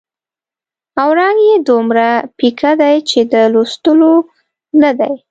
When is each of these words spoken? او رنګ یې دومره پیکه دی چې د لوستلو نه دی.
او 1.01 1.09
رنګ 1.19 1.37
یې 1.49 1.55
دومره 1.69 2.07
پیکه 2.37 2.71
دی 2.81 2.95
چې 3.09 3.19
د 3.31 3.33
لوستلو 3.53 4.13
نه 4.81 4.91
دی. 4.99 5.13